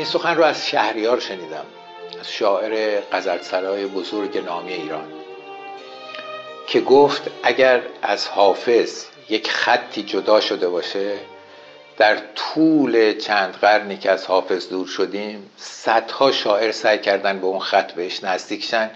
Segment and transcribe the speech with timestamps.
[0.00, 1.64] این سخن رو از شهریار شنیدم
[2.20, 5.12] از شاعر غزلسرای بزرگ نامی ایران
[6.66, 11.18] که گفت اگر از حافظ یک خطی جدا شده باشه
[11.96, 17.60] در طول چند قرنی که از حافظ دور شدیم صدها شاعر سعی کردن به اون
[17.60, 18.90] خط بهش نزدیک شن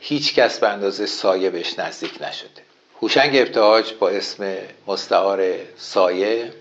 [0.00, 2.62] هیچ کس به اندازه سایه بهش نزدیک نشده.
[3.02, 5.44] هوشنگ ابتهاج با اسم مستعار
[5.76, 6.52] سایه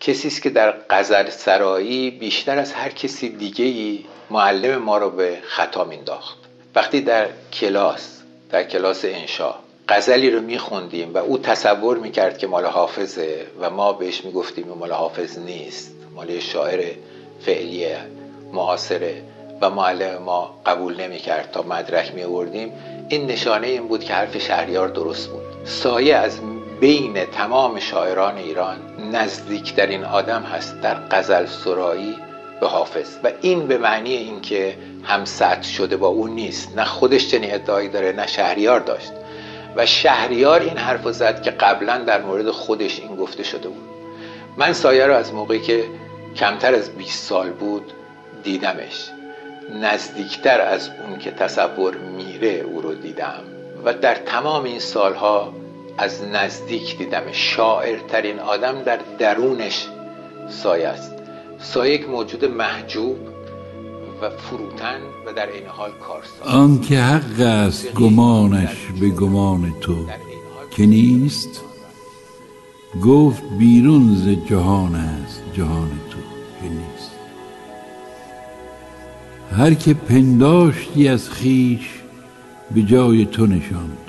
[0.00, 5.10] کسی است که در غزل سرایی بیشتر از هر کسی دیگه ای معلم ما رو
[5.10, 6.38] به خطا مینداخت.
[6.74, 8.20] وقتی در کلاس
[8.50, 9.54] در کلاس انشا
[9.88, 14.92] غزلی رو میخوندیم و او تصور می‌کرد که مال حافظه و ما بهش می‌گفتیم مال
[14.92, 16.94] حافظ نیست مال شاعر
[17.40, 17.86] فعلی
[18.52, 19.22] معاصره
[19.60, 21.50] و معلم ما قبول نمی‌کرد.
[21.52, 22.72] تا مدرک میوردیم
[23.08, 25.42] این نشانه این بود که حرف شهریار درست بود.
[25.64, 26.40] سایه از
[26.80, 28.76] بین تمام شاعران ایران
[29.12, 32.16] نزدیکترین آدم هست در غزل سرایی
[32.60, 33.16] به حافظ.
[33.24, 36.76] و این به معنی اینکه هم سطح شده با اون نیست.
[36.76, 39.12] نه خودش چنین ادعایی داره نه شهریار داشت.
[39.76, 43.88] و شهریار این حرف زد که قبلا در مورد خودش این گفته شده بود.
[44.56, 45.84] من سایه رو از موقعی که
[46.36, 47.92] کمتر از 20 سال بود
[48.42, 49.10] دیدمش.
[49.80, 53.42] نزدیکتر از اون که تصور میره او رو دیدم.
[53.84, 55.52] و در تمام این سالها
[55.98, 57.22] از نزدیک دیدم.
[57.32, 59.86] شاعرترین آدم در درونش
[60.48, 61.12] سایه است.
[61.58, 63.16] سایه یک موجود محجوب
[64.22, 66.48] و فروتن و در این حال کارساز.
[66.48, 69.96] آن که حق است گمانش به گمان تو
[70.70, 71.64] که نیست؟
[73.04, 76.18] گفت بیرون ز جهان است جهان تو
[76.60, 77.10] که نیست.
[79.56, 81.90] هر که پنداشتی از خیش
[82.74, 84.07] به جای تو نشاند.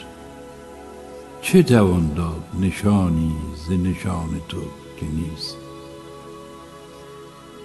[1.42, 3.36] چه توان داد نشانی
[3.68, 4.58] ز نشان تو
[4.98, 5.58] که نیست؟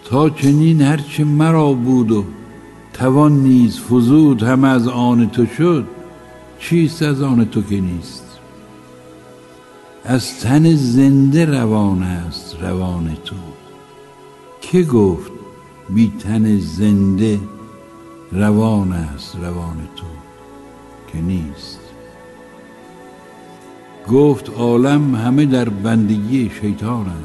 [0.04, 2.24] تا چنین هرچه مرا بود و
[2.92, 5.86] توان نیز فزود هم از آن تو شد
[6.58, 8.24] چیست از آن تو که نیست؟
[10.04, 13.36] از تن زنده روان است روان تو.
[14.60, 15.32] که گفت
[15.90, 17.40] بی تن زنده
[18.32, 20.06] روان است روان تو
[21.12, 21.73] که نیست؟
[24.08, 27.24] گفت عالم همه در بندگی شیطانند.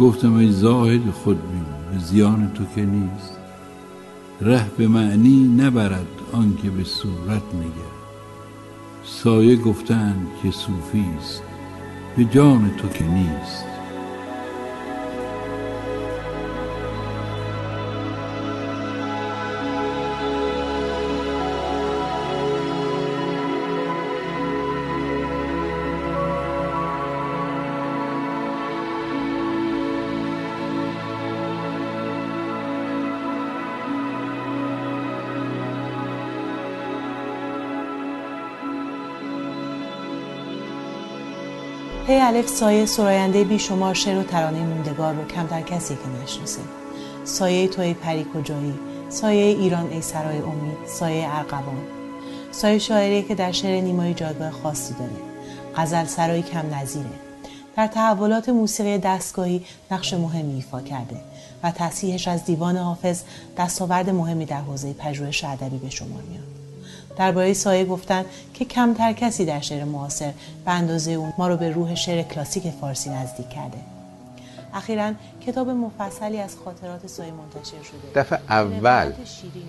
[0.00, 3.36] گفتم ای زاهد خودبین به زیان تو که نیست.
[4.40, 7.92] ره به معنی نبرد آنکه به صورت نگر.
[9.04, 11.42] سایه گفتند که صوفی است
[12.16, 13.71] به جان تو که نیست.
[42.12, 46.60] پی الف سایه سراینده بیشمار شعر و ترانه موندگار رو کمتر کسی که نشناسه.
[47.24, 48.74] سایه تو ای پری کجایی؟
[49.08, 51.82] سایه ایران ای سرای امید؟ سایه ارقوان
[52.50, 55.10] سایه شاعری که در شعر نیمای جایگاه خاصی داره.
[55.76, 57.10] غزل سرایی کم نظیره.
[57.76, 61.16] در تحولات موسیقی دستگاهی نقش مهمی ایفا کرده
[61.62, 63.22] و تصحیحش از دیوان حافظ
[63.58, 66.61] دستاورد مهمی در حوزه پژوهش ادبی به شمار میاد.
[67.16, 68.24] درباره سایه گفتن
[68.54, 70.32] که کمتر کسی در شعر معاصر
[70.64, 73.78] به اندازه اون ما رو به روح شعر کلاسیک فارسی نزدیک کرده.
[74.74, 75.12] اخیرا
[75.46, 78.20] کتاب مفصلی از خاطرات سایه منتشر شده.
[78.20, 79.12] دفعه اول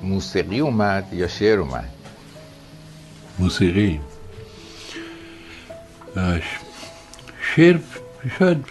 [0.04, 1.90] موسیقی اومد یا شعر اومد؟
[3.40, 4.00] موسیقی.
[7.56, 7.80] شعر
[8.40, 8.66] شاید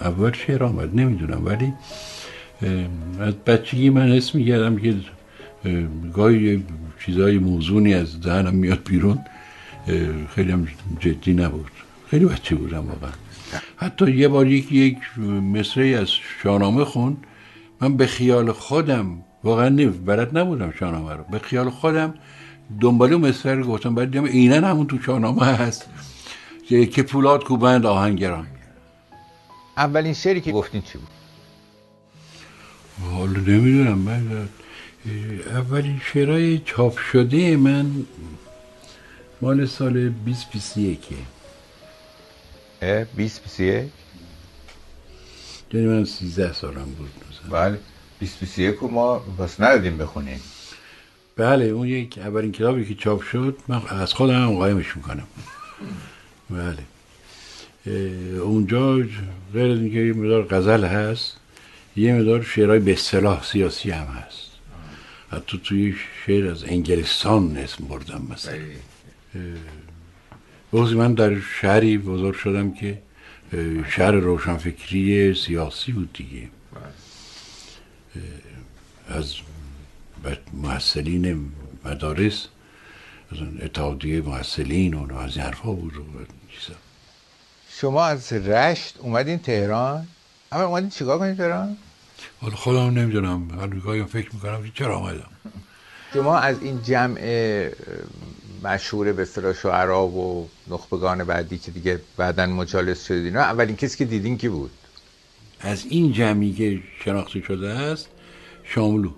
[0.00, 1.72] اول شعر آمد نمی‌دونم ولی
[3.20, 4.94] از بچگی من حس می‌کردم که
[6.14, 6.64] گاهی
[7.06, 9.18] چیزای موزونی از ذهنم میاد بیرون
[10.34, 10.68] خیلی هم
[11.00, 11.70] جدی نبود.
[12.10, 13.10] خیلی بچه بودم واقعا.
[13.76, 15.18] حتی یه بار یک یک
[15.52, 16.08] مصره از
[16.42, 17.16] شاهنامه خون
[17.80, 21.24] من به خیال خودم واقعا بلد نبودم شاهنامه رو.
[21.30, 22.14] به خیال خودم
[22.80, 23.94] دنباله مصره رو گفتم.
[23.94, 25.86] بعد دیدم اینن همون تو شاهنامه هست.
[26.68, 28.46] که پولاد کوبند آهنگران.
[29.76, 31.08] اولین شعری که گفتین چی بود؟
[33.10, 34.48] حالا نمی‌دونم من
[35.50, 37.90] اولین شعرهای چاپ شده من
[39.40, 40.98] مال سال 2021
[42.82, 43.90] اه 2021
[45.72, 47.10] یعنی من 13 سالم بود
[47.50, 47.78] بله
[48.20, 50.40] 2021 رو ما بس ندادیم بخونیم.
[51.36, 55.26] بله اون یک اولین کتابی که چاپ شد من از خودم هم قایمش می‌کنم.
[56.50, 56.78] بله.
[58.40, 58.94] اونجا
[59.52, 61.36] غیر از اینکه یه مدار غزل هست
[61.96, 64.41] یه مدار شعرهای به اصطلاح سیاسی هم هست.
[65.32, 65.94] حتی توی
[66.26, 68.58] شعر از انگلستان اسم بردم مثلا
[70.72, 70.94] بله.
[70.94, 73.02] من در شهری بزرگ شدم که
[73.90, 76.48] شهر روشنفکری سیاسی بود دیگه.
[79.08, 79.34] از
[80.52, 81.52] محصلین
[81.84, 82.46] مدارس
[83.32, 86.02] از اتحادیه محصلین و از این حرفا بود و
[87.70, 90.06] شما از رشت اومدین تهران
[90.52, 91.76] اما اومدین چیکار کنید تهران
[92.42, 93.48] حالا خودم نمی‌دونم.
[93.50, 95.30] هر فکر می‌کنم چرا آمدم.
[96.14, 97.20] شما از این جمع
[98.64, 104.04] مشهور به اصطلاح شعرا و نخبگان بعدی که دیگه بعدا مجالس شدین اولین کسی که
[104.04, 104.70] دیدین کی بود؟
[105.60, 108.08] از این جمعی که شناخته شده است
[108.64, 109.10] شاملو.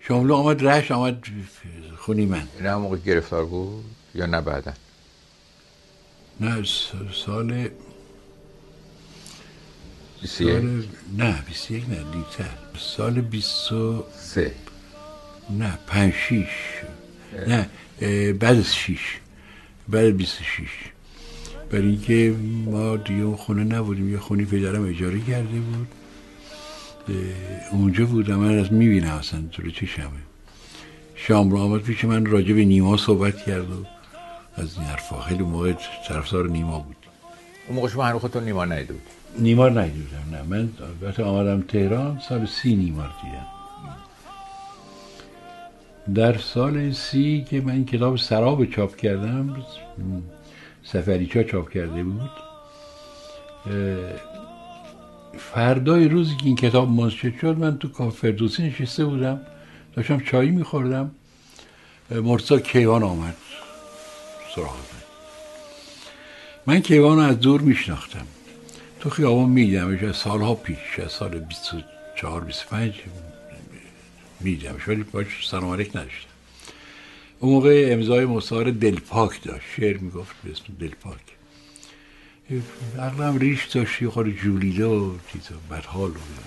[0.00, 1.24] شاملو آمد رشت آمد
[1.96, 3.84] خونی من نه موقع گرفتار بود
[4.14, 4.72] یا نه بعدا؟
[6.40, 6.64] نه
[7.26, 7.68] سال
[10.26, 10.84] سال
[11.18, 14.52] نه 21 نه دیتر سال 23
[15.50, 16.46] نه 5 6
[17.46, 17.68] نه
[18.32, 18.98] بعد از 6
[19.88, 20.68] بعد 26
[21.70, 25.88] برای اینکه ما دیگه خونه نبودیم یه خونی پدرم اجاره کرده بود.
[27.72, 28.36] اونجا بودم.
[28.36, 30.06] من از می‌بینم اصلا تو چشمه.
[31.16, 33.86] شام رو آمد پیش من راجع به نیما صحبت کرد و
[34.56, 35.20] از این حرفا.
[35.20, 35.72] خیلی موقع
[36.08, 36.96] طرفدار نیما بود.
[37.66, 39.02] اون موقع شما هنوز خودتون نیما ندیده بود
[39.38, 40.42] نیمار ندیدم نه.
[40.42, 40.70] من
[41.02, 43.46] وقتی آمدم تهران سال سی نیمار دیدم.
[46.14, 49.56] در سال سی که من کتاب سراب چاپ کردم
[50.84, 52.30] سفریچا چاپ کرده بود
[55.38, 59.40] فردای روزی که این کتاب منتشر شد من تو کافه فردوسی نشسته بودم
[59.96, 61.10] داشتم چایی میخوردم.
[62.10, 63.36] مرسا کیوان آمد
[64.54, 64.76] سراغ
[66.66, 68.26] من کیوان رو از دور میشناختم.
[69.02, 72.94] تو خیابان میدیدمش از سالها پیش از سال 24 25
[74.40, 76.28] میدیدمش ولی باش سلام علیک نداشتم.
[77.40, 79.64] اون موقع امضای مصاهر دلپاک داشت.
[79.76, 81.20] شعر می‌گفت به اسم دلپاک
[82.98, 86.44] اغلب ریش داشت یه خود جولیده و چیزا بدحال بود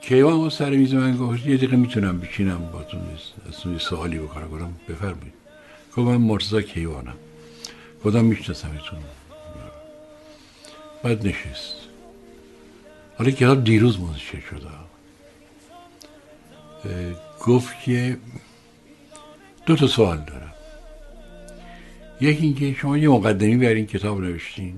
[0.00, 2.98] کیوان ما سر میز من گفت یه دقیقه می‌تونم بچینم با تو
[3.48, 4.48] از سوالی بکنم.
[4.48, 5.34] گفتم بفرمایید.
[5.96, 7.16] گفت من مرتضی کیوانم.
[8.02, 8.98] خودم میشناسمتون
[11.02, 11.74] بعد نشست.
[13.18, 14.70] حالا کتاب دیروز منتشر شده.
[17.40, 18.18] گفت که
[19.66, 20.52] دو تا سوال دارم.
[22.20, 24.74] یکی اینکه شما یه مقدمی بر این کتاب نوشتین.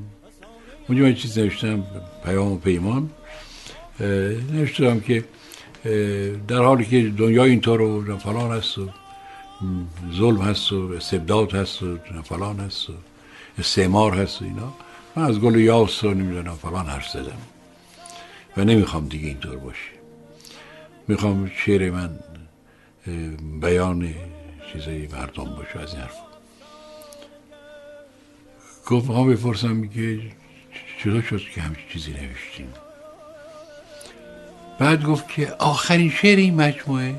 [0.89, 1.87] اونجا من چیز نوشتم
[2.25, 3.11] پیام و پیمان.
[4.53, 5.25] نوشتم که
[6.49, 8.89] در حالی که دنیا اینطور و فلان هست و
[10.13, 12.93] ظلم هست و استبداد هست و فلان هست و
[13.59, 14.75] استعمار هست و اینا.
[15.17, 17.39] من از گل یاس رو نمی‌دونم فلان حرف زدم.
[18.57, 19.93] و نمی‌خوام دیگه اینطور باشه.
[21.09, 22.19] می‌خوام شعر من
[23.61, 24.15] بیان
[24.73, 26.17] چیزای مردم باشه از این حرف.
[28.87, 30.21] گفت می‌خوام بپرسم میگه
[30.99, 32.73] چطور شد که همچین چیزی نوشتیم
[34.79, 37.15] بعد گفت که آخرین شعر این مجموعه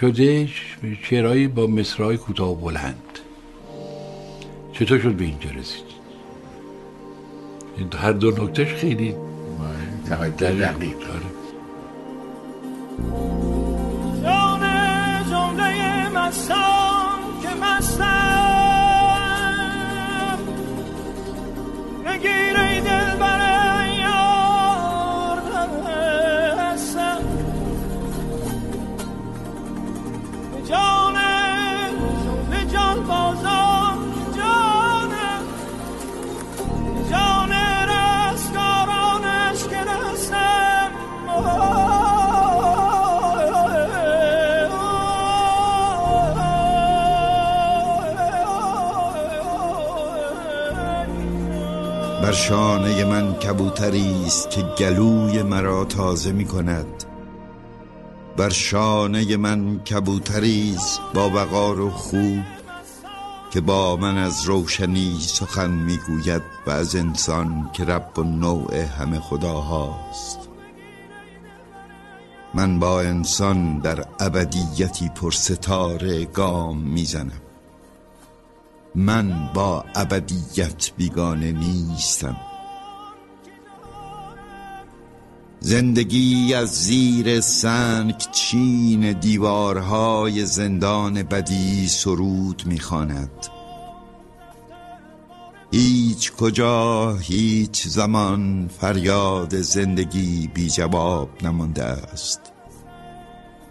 [0.00, 0.48] شده
[1.02, 3.18] شعرهایی با مصرهای کوتاه بلند.
[4.78, 5.84] چطور شد به اینجا رسید؟
[7.98, 9.14] هر دو نکتهش خیلی
[10.60, 11.26] دقیق داره
[53.56, 57.04] کبوتری است که گلوی مرا تازه می کند
[58.36, 62.38] بر شانه من کبوتری است با وقار و خوب
[63.50, 69.20] که با من از روشنی سخن می‌گوید و از انسان که رب و نوع همه
[69.20, 70.38] خداهاست.
[72.54, 77.42] من با انسان در ابدیتی پر ستاره گام می‌زنم.
[78.94, 82.36] من با ابدیت بیگانه نیستم.
[85.66, 93.46] زندگی از زیر سنگ چین دیوارهای زندان بدی سرود می‌خواند.
[95.72, 102.40] هیچ کجا هیچ زمان فریاد زندگی بی جواب نمانده است.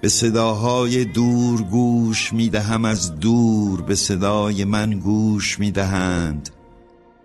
[0.01, 6.49] به صداهای دور گوش می‌دهم از دور به صدای من گوش می‌دهند.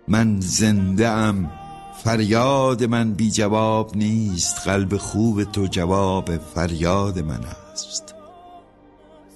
[0.07, 1.60] من زنده ام.
[2.03, 7.39] فریاد من بی جواب نیست قلب خوب تو جواب فریاد من
[7.73, 8.15] است.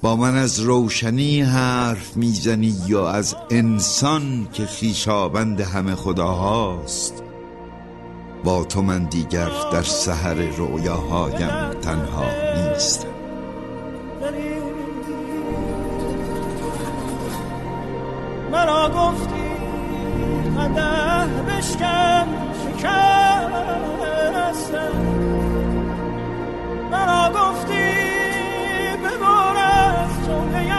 [0.02, 7.24] با من از روشنی حرف می‌زنی یا از انسان که خیشابند همه خداهاست؟
[8.44, 13.08] با تو من دیگر در سحر رویاهایم تنها نیستم
[18.52, 19.35] مرا گفتی
[20.66, 22.28] قده بشکن
[22.64, 23.76] شکستم
[26.92, 27.92] مرا گفتی
[29.04, 30.76] ببار از جمله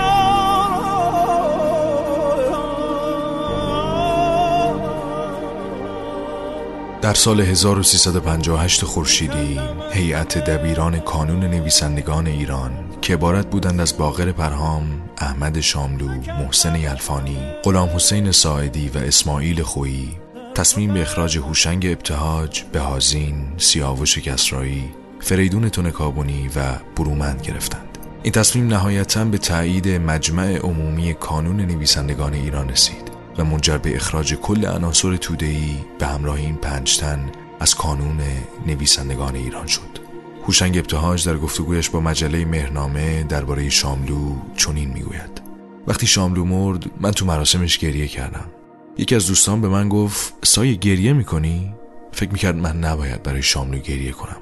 [7.03, 9.61] در سال 1358 خورشیدی
[9.93, 17.39] هیئت دبیران کانون نویسندگان ایران که عبارت بودند از باقر پرهام، احمد شاملو، محسن یلفانی،
[17.65, 20.19] غلام حسین ساعدی و اسماعیل خویی
[20.55, 24.85] تصمیم به اخراج هوشنگ ابتهاج، بهازین، سیاوش کسرایی،
[25.21, 26.61] فریدون تونکابونی و
[26.97, 27.99] برومند گرفتند.
[28.23, 34.35] این تصمیم نهایتا به تایید مجمع عمومی کانون نویسندگان ایران رسید و منجر به اخراج
[34.35, 38.21] کل عناصر توده‌ای به همراه این پنج تن از کانون
[38.67, 40.06] نویسندگان ایران شد.
[40.47, 45.43] هوشنگ ابتهاج در گفتگویش با مجله مهرنامه درباره شاملو چنین می‌گوید.
[45.87, 48.51] وقتی شاملو مرد من تو مراسمش گریه کردم.
[48.99, 51.75] یکی از دوستان به من گفت سایه گریه می‌کنی؟
[52.13, 54.37] فکر می‌کرد من نباید برای شاملو گریه کنم.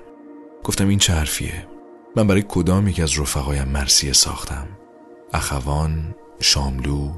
[0.65, 1.67] گفتم این چه حرفیه؟
[2.17, 4.69] من برای کدام یک از رفقایم مرسیه ساختم؟
[5.33, 7.13] اخوان شاملو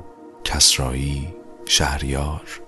[0.45, 2.61] کسرایی شهریار.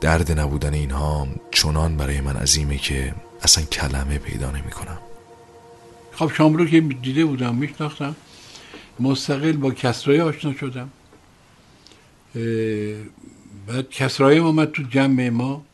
[0.00, 4.98] درد نبودن اینها چنان برای من عظیمه که اصلا کلمه پیدا نمی کنم
[6.16, 8.16] خب شاملو که دیده بودم میشناختم.
[9.00, 10.90] مستقل با کسرایی آشنا شدم.
[13.66, 15.64] بعد کسرایی اومد تو جمع ما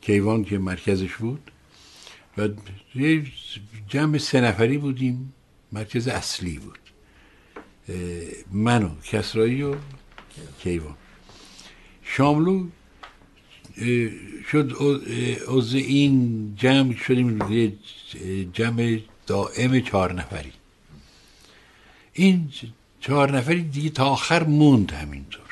[0.00, 1.50] کیوان که مرکزش بود.
[2.38, 2.48] و
[3.88, 5.34] جمع سه نفری بودیم
[5.72, 6.78] مرکز اصلی بود.
[8.52, 9.74] من و کسرایی و
[10.58, 10.94] کیوان.
[12.02, 12.66] شاملو
[14.50, 14.72] شد
[15.48, 17.38] عضو این جمع شدیم
[18.52, 20.52] جمع دائم چهار نفری.
[22.12, 22.52] این
[23.00, 25.42] چهار نفری دیگه تا آخر موند همینطور.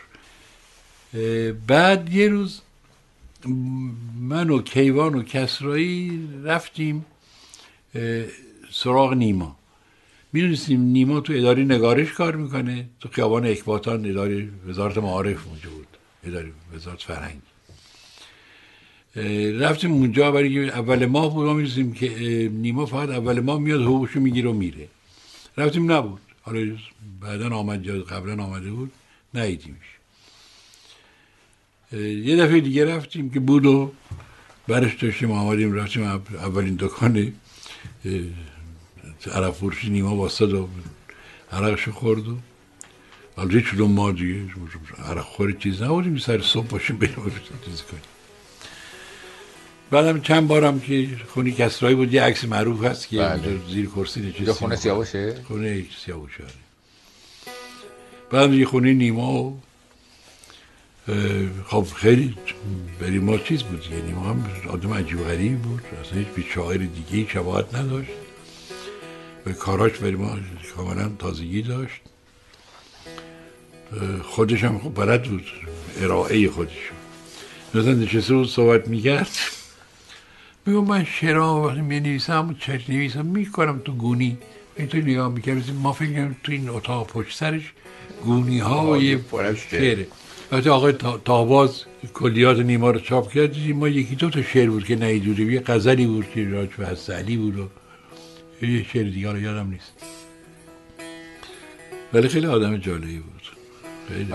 [1.66, 2.60] بعد یه روز
[4.20, 7.06] من و کیوان و کسرایی رفتیم
[8.70, 9.56] سراغ نیما.
[10.32, 12.88] می‌دونستیم نیما تو اداره نگارش کار می‌کنه.
[13.00, 15.86] تو خیابان اکباتان اداره وزارت معارف اونجا بود
[16.24, 17.40] اداره وزارت فرهنگ.
[19.60, 22.08] رفتیم اونجا برای اول ماه بود ما می‌رسیم که
[22.52, 24.88] نیما فقط اول ماه میاد حقوقشو می‌گیره و میره.
[25.56, 26.20] رفتیم نبود.
[26.42, 26.76] حالا
[27.20, 28.92] بعدا آمد یا قبلا آمده بود
[29.34, 29.78] نیدیمش
[32.26, 33.92] یه دفعه دیگه رفتیم که بود و
[34.68, 37.32] برش داشتیم آمدیم رفتیم اولین دکان
[39.32, 40.68] عرب فروشی نیما باستاد و
[41.52, 42.36] عرقشو خورد و
[43.38, 44.40] البته چون ما دیگه
[44.98, 47.32] عرق خوری چیز نبودیم سر صبح باشیم بریم
[47.64, 48.13] چیز کنیم.
[49.94, 53.58] بعدم چند بارم که خونی کسرایی بود یه عکس معروف هست که بله.
[53.70, 56.44] زیر کرسی نشستیم خونه سیاوشه؟ خونه سیاوشه
[58.30, 59.60] بعدم یه خونه نیما و
[61.66, 62.34] خب خیلی
[63.00, 65.82] برای ما چیز بود یعنی ما هم آدم عجیب غریب بود.
[66.00, 68.10] اصلا هیچ به شاعر دیگه شباهت نداشت.
[69.46, 70.38] و کاراش برای ما
[70.76, 72.00] کاملا تازگی داشت.
[74.22, 75.44] خودش هم خب بلد بود
[76.00, 76.90] ارائه خودش
[77.74, 79.38] مثلا نشسته بود صحبت می‌کرد.
[80.66, 84.38] میگو من شعرها وقتی می نویسم و چشم نویسم می‌کنم تو گونی.
[84.90, 87.72] تو نگاه می‌کرد ما فکر تو این اتاق پشت سرش
[88.24, 89.18] گونی های
[89.70, 90.06] شعره.
[90.52, 90.92] وقتی آقای
[91.24, 93.68] تاباز کلیات نیما رو چاپ کرد.
[93.68, 97.36] ما یکی دو تا شعر بود که نیدوده یه غزلی بود که راج به علی
[97.36, 97.68] بود و
[98.66, 99.32] یه شعر دیگه.
[99.32, 99.92] رو یادم نیست.
[102.12, 103.42] ولی خیلی آدم جالبی بود.
[104.08, 104.32] خیلی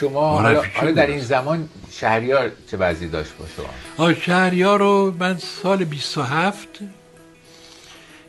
[0.00, 0.40] شما
[0.74, 6.68] حالا, در این زمان شهریار چه وضعی داشت با شما؟ شهریار رو من سال 27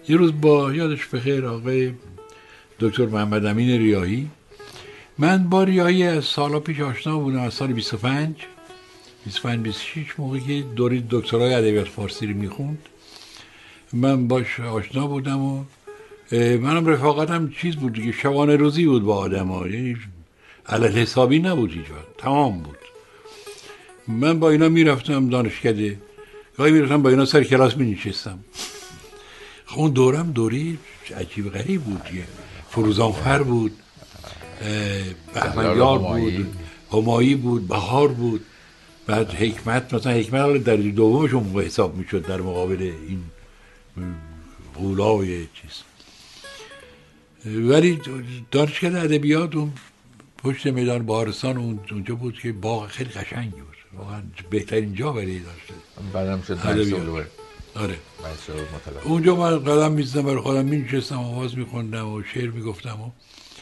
[0.09, 1.93] یه روز با یادش بخیر آقای
[2.79, 4.27] دکتر محمد امین ریاهی.
[5.17, 8.35] من با ریاهی از سالا پیش آشنا بودم از سال 25
[9.25, 12.79] 25 26 موقعی که دوری دکترای ادبیات فارسی رو می‌خوند.
[13.93, 15.63] من باش آشنا بودم و
[16.31, 19.97] منم رفاقتم چیز بود دیگه شبانه روزی بود با آدم ها یعنی
[20.71, 22.77] علل حسابی نبود اینجا تمام بود.
[24.07, 25.99] من با اینا می‌رفتم دانشکده.
[26.57, 28.39] گاهی می‌رفتم با اینا سر کلاس می نشستم
[29.65, 30.79] خب اون دورم دوری
[31.17, 32.01] عجیب غریب بود.
[32.13, 32.23] یه
[32.69, 33.71] فروزانفر بود.
[35.33, 36.47] بهمنیار بود.
[36.91, 37.67] همایی بود.
[37.67, 38.45] بهار بود.
[39.07, 43.23] بعد حکمت مثلا حکمت در دومش اون حساب می‌شد در مقابل این
[44.75, 45.83] غولای چیز.
[47.45, 48.01] ولی
[48.51, 49.71] دانشگاه ادبیات اون
[50.43, 51.57] پشت میدان بارستان
[51.91, 53.77] اونجا بود که باغ خیلی قشنگی بود.
[53.97, 55.73] واقعا بهترین جا برای داشته.
[56.13, 57.27] بعدم شد ادبیات.
[57.75, 57.95] آره.
[59.03, 63.11] اونجا من قدم می‌زدم برای خودم مینشستم آواز میخوندم و شعر می‌گفتم و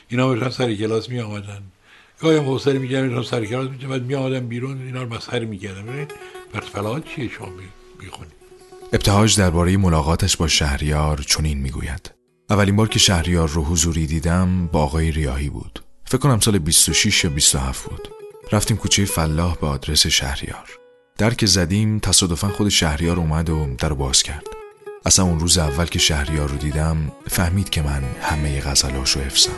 [0.09, 1.62] اینا میشن سر کلاس می آمدن
[2.19, 5.45] گاهی هم حوصله میگردم اینا سر کلاس میشن بعد می آمدن بیرون اینا رو مسخره
[5.45, 5.86] می‌کردم.
[6.53, 7.48] پرت فلات چیه شما
[8.00, 8.31] می‌خونی
[8.93, 12.12] ابتهاج درباره ملاقاتش با شهریار چنین می‌گوید.
[12.50, 15.79] اولین بار که شهریار رو حضوری دیدم با آقای ریاهی بود.
[16.09, 18.09] فکر کنم سال 26 یا 27 بود.
[18.51, 20.79] رفتیم کوچه فلاح به آدرس شهریار.
[21.17, 24.43] در که زدیم تصادفا خود شهریار اومد و در باز کرد.
[25.05, 29.51] اصلا اون روز اول که شهریار رو دیدم فهمید که من همه غزلاش رو حفظم.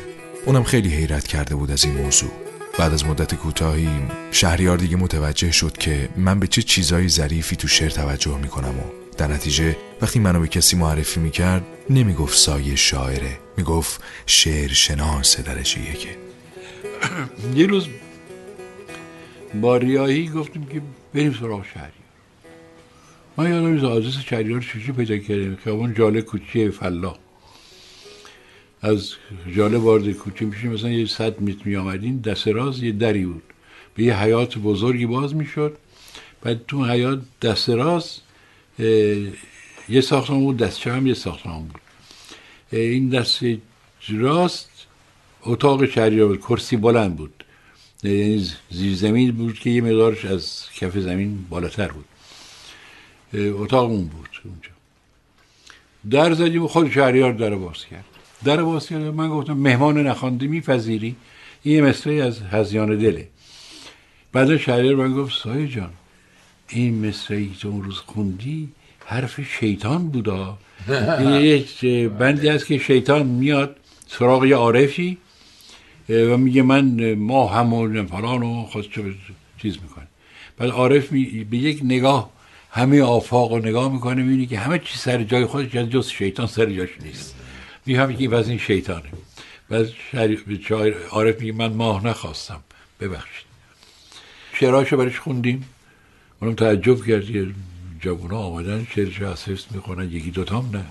[0.46, 2.32] اونم خیلی حیرت کرده بود از این موضوع.
[2.78, 3.90] بعد از مدت کوتاهی
[4.32, 8.84] شهریار دیگه متوجه شد که من به چه چیزایی ظریفی تو شعر توجه می‌کنم و
[9.18, 15.80] در نتیجه وقتی منو به کسی معرفی می‌کرد نمی‌گفت سایه شاعره می‌گفت شعر شناس درجه
[15.92, 16.31] یکه
[17.56, 17.88] یه روز
[19.62, 20.82] با ریاهی گفتیم که
[21.14, 21.92] بریم سراغ شهریار
[23.38, 27.16] ما یادم از آدرس شهریار چجوری پیدا کردیم خیابان جاله کوچه فلا
[28.82, 29.14] از
[29.56, 33.44] جاله وارد کوچه میشیم مثلا یه صد متر می آمدین دست راز یه دری بود.
[33.96, 35.78] به یه حیات بزرگی باز می‌شد.
[36.42, 38.20] بعد تو حیات دست راز
[39.90, 41.82] یه ساختمان بود دست هم یه ساختمان بود.
[42.72, 43.44] این دست
[44.10, 44.70] راست
[45.46, 47.44] اتاق شهریار بود کرسی بلند بود.
[48.04, 52.06] یعنی زیر زمین بود که یه مقدارش از کف زمین بالاتر بود.
[53.34, 54.70] اتاق اون بود اونجا.
[56.10, 58.06] در زدیم و خود شهریار در باز کرد.
[58.44, 59.02] در باز کرد.
[59.02, 61.16] من گفتم مهمان نخوانده میپذیری؟
[61.64, 63.28] این مصره از هزیان دله.
[64.32, 65.90] بعد شهریار من گفت سایه جان
[66.70, 68.70] این ای تو اون روز خوندی
[69.06, 70.58] حرف شیطان بودا.
[71.82, 73.76] یه بندی هست که شیطان میاد
[74.08, 75.18] سراغ یه عارفی.
[76.12, 78.90] و میگه من ما همون فلان و خواست
[79.58, 80.08] چیز می‌کنه.
[80.58, 81.10] بعد عارف
[81.50, 82.30] به یک نگاه
[82.72, 86.48] همه آفاق رو نگاه می‌کنه می‌بینی که همه چی سر جای خودش از جز شیطان
[86.48, 87.36] سر جاش نیست.
[87.86, 89.10] می‌فهمی که این شیطانه.
[89.70, 89.90] بعد
[91.10, 92.60] عارف میگه من ماه نخواستم.
[93.00, 93.46] ببخشید.
[94.54, 95.66] شعرهاشو برش خوندیم.
[96.42, 97.24] اونم تعجب کرد.
[98.02, 100.12] جوونا آمدن شعرش از حفظ می‌خونن.
[100.12, 100.86] یکی دوتام نه.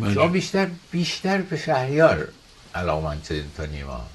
[0.00, 2.28] من شما بیشتر بیشتر به شهریار
[2.74, 4.06] علاقمند تا نیما.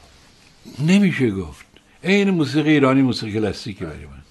[0.80, 1.66] نمیشه گفت.
[2.02, 4.22] این موسیقی ایرانی موسیقی کلاسیکه برای من.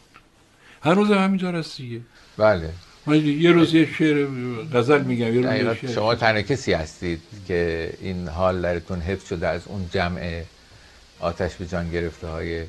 [0.83, 2.01] هنوز هم همینطور هست دیگه.
[2.37, 2.71] بله.
[3.07, 4.27] من یه روز یه شعر
[4.73, 5.93] غزل میگم یه روز شعر.
[5.93, 10.43] شما تنها کسی هستید که این حال درتون حفظ شده از اون جمع
[11.21, 12.65] آتش به جان گرفته های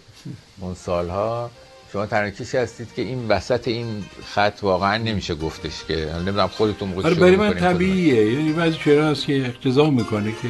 [0.60, 1.52] اون سالها.
[1.93, 6.89] شما تنها کسی هستید که این وسط این خط واقعا نمیشه گفتش که نمی‌دونم خودتون
[6.89, 8.34] موقع آره برای من طبیعیه.
[8.34, 10.47] یعنی بعضی شعرها هست که اقتضا می‌کنه که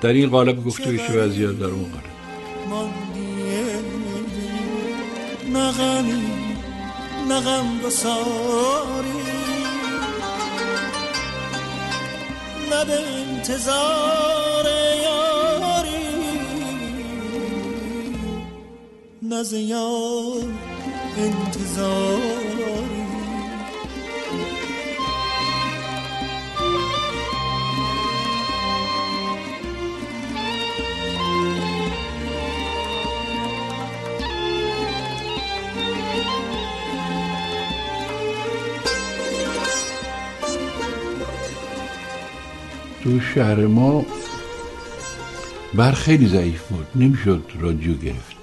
[0.00, 2.04] در این قالب گفته بشه وضعیت در اون قالب.
[5.52, 6.22] نغمی
[7.28, 7.80] نغم
[12.90, 14.66] انتظار
[15.04, 15.90] یاری
[19.22, 20.69] نزیار
[21.20, 22.50] انتظاری
[43.04, 44.04] تو شهر ما
[45.74, 46.86] بر خیلی ضعیف بود.
[46.94, 48.39] نمی‌شد رادیو گرفت.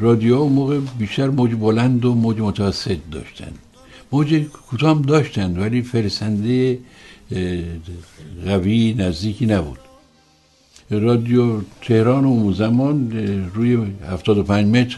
[0.00, 3.52] رادیو اون موقع بیشتر موج بلند و موج متوسط داشتن.
[4.12, 6.78] موج کوتاه هم داشتن ولی فرسنده
[8.46, 9.78] قوی نزدیکی نبود.
[10.90, 13.12] رادیو تهران اون زمان
[13.54, 13.78] روی
[14.10, 14.96] 75 متر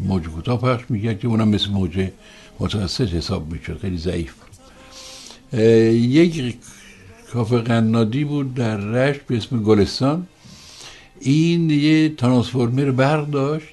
[0.00, 2.08] موج کوتاه پخش می‌کرد که اونم مثل موج
[2.60, 4.34] متوسط حساب می‌شد خیلی ضعیف
[5.92, 6.56] یک
[7.32, 10.26] کافه قنادی بود در رشت به اسم گلستان.
[11.20, 13.66] این یه ترانسفورمر برق داشت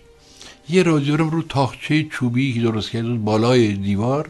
[0.69, 4.29] یه رادیو رو تاخچه چوبی که درست کرده بود بالای دیوار.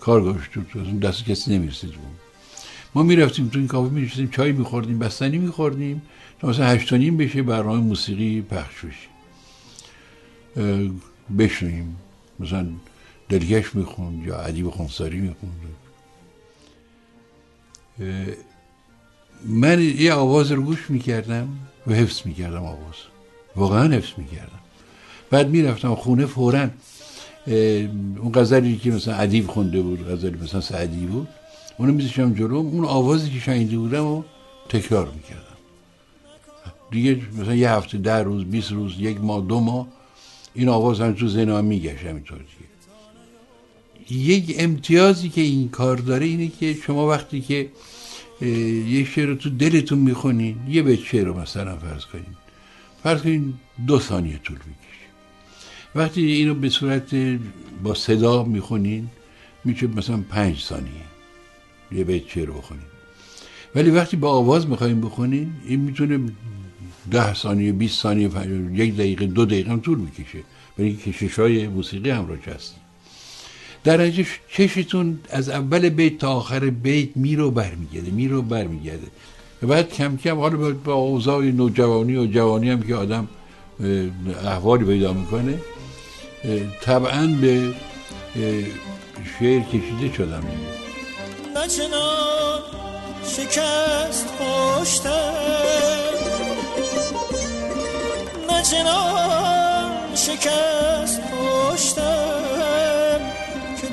[0.00, 2.16] کار گذاشته بود دست کسی نمی‌رسید بود
[2.94, 6.02] ما می‌رفتیم تو این کافه می‌رسیم چای میخوردیم بستنی میخوردیم.
[6.40, 9.08] تا مثلا هشت نیم بشه برنامه موسیقی پخش بشه.
[10.56, 10.90] اه،
[11.38, 11.96] بشنویم.
[12.40, 12.66] مثلا
[13.28, 15.54] دلگش می‌خوند یا ادیب خونساری می‌خوند.
[19.46, 21.48] من یه آواز رو گوش می‌کردم.
[21.86, 22.94] و حفظ می‌کردم آواز.
[23.56, 24.60] واقعا حفظ می‌کردم.
[25.30, 26.68] بعد می‌رفتم خونه فورا
[27.46, 31.28] اون غزلی که مثلا ادیب خونده بود غزلی مثلا سعدی بود
[31.78, 32.56] اونو میذاشتم جلو.
[32.56, 34.22] اون آوازی که شنیده بودم و
[34.68, 35.40] تکرار می‌کردم.
[36.90, 39.86] دیگه مثلا یه هفته ده روز بیست روز یک ماه دو ماه
[40.54, 42.60] این آواز هم تو هم میگشت همینطور دیگه.
[44.30, 47.68] یک امتیازی که این کار داره اینه که شما وقتی که
[48.40, 52.36] یه شعر رو تو دلتون می‌خونین یه بیت شعر رو مثلا فرض کنین.
[53.02, 53.54] فرض کنین
[53.86, 55.06] دو ثانیه طول می‌کشه.
[55.94, 57.14] وقتی اینو به صورت
[57.82, 59.08] با صدا می‌خونین
[59.64, 60.90] میشه مثلا پنج ثانیه
[61.92, 62.84] یه بیت شعر رو بخونین.
[63.74, 66.20] ولی وقتی با آواز می‌خوایم بخونین این می‌تونه
[67.10, 68.30] ده ثانیه 20 ثانیه
[68.72, 70.38] یک دقیقه دو دقیقه هم طول می‌کشه.
[70.78, 72.76] برای کشش های موسیقی همراهش هست.
[73.84, 79.06] در نتیجه چشتون از اول بیت تا آخر بیت میرو برمیگرده میرو برمیگرده.
[79.62, 83.28] و بعد کم کم حالا با- اوضاع نوجوانی و جوانی هم که آدم
[84.44, 85.54] احوالی پیدا می‌کنه
[86.82, 87.74] طبعا به
[89.38, 90.40] شعر کشیده شدم.
[90.40, 92.60] دیگه نه چنان
[93.24, 95.32] شکست پشتم
[98.50, 102.89] نه چنان شکست پشتم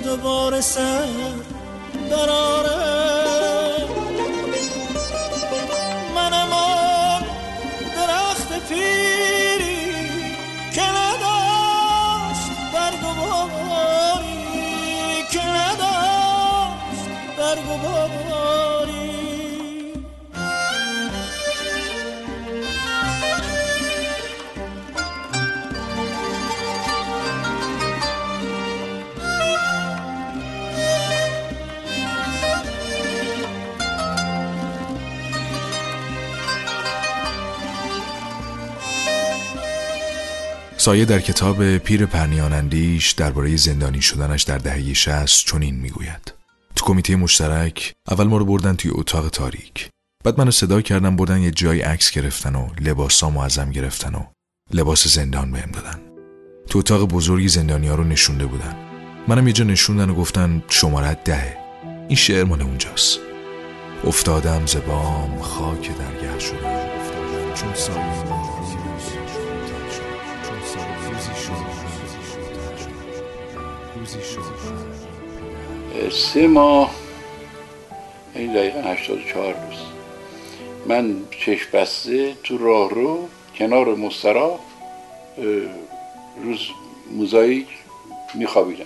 [0.08, 1.08] دوباره سر
[2.10, 3.88] درارم
[6.15, 7.22] منم آن
[7.96, 9.91] درخت پیری
[10.76, 17.06] که نداشت برگ و باری که نداشت
[17.38, 18.66] برگ و باری
[40.88, 46.34] سایه در کتاب پیر پرنیانندیش درباره زندانی شدنش در دهه 60 چنین می‌گوید.
[46.76, 49.89] تو کمیته مشترک اول ما رو بردن توی اتاق تاریک.
[50.23, 54.23] بعد منو صدا کردن بردن یه جای عکس گرفتن و لباسامو ازم گرفتن و
[54.73, 56.00] لباس زندان بهم دادن.
[56.69, 58.76] تو اتاق بزرگی زندانیا رو نشونده بودن.
[59.28, 61.58] منم یه جا نشوندن و گفتن شمارت دهه.
[62.08, 63.19] این شعر مال اونجاست.
[64.04, 66.88] افتادم زبام خاک درگه شدم
[67.56, 68.37] چون سایه.
[76.10, 76.96] سه ماه.
[78.36, 79.78] این دقیقا 84 روز.
[80.88, 81.15] من
[81.46, 84.60] چشم بسته تو راه رو کنار مسترا
[86.43, 86.60] روز
[87.12, 87.67] موزاییک
[88.34, 88.86] میخوابیدم.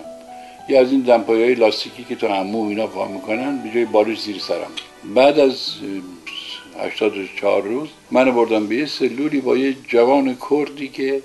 [0.70, 4.22] یه از این دمپایی های لاستیکی که تو هموم اینا پا می‌کنن به جای بالش
[4.22, 4.72] زیر سرم.
[5.16, 5.68] بعد از
[6.80, 11.22] اه، 84 روز من بردم به یه سلولی با یه جوان کردی که